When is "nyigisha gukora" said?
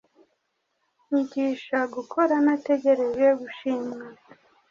1.09-2.33